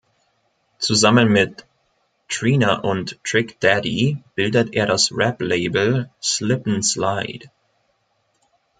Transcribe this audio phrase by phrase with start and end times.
[0.79, 1.63] Zusammen mit
[2.27, 7.51] Trina und Trick Daddy bildet er das Rap-Label "Slip’N’Slide".